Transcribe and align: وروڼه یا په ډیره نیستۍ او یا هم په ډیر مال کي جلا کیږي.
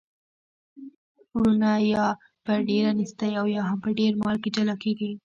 وروڼه 1.33 1.71
یا 1.93 2.05
په 2.45 2.53
ډیره 2.69 2.91
نیستۍ 2.99 3.31
او 3.39 3.45
یا 3.55 3.61
هم 3.69 3.77
په 3.85 3.89
ډیر 3.99 4.11
مال 4.21 4.37
کي 4.43 4.49
جلا 4.55 4.75
کیږي. 4.83 5.11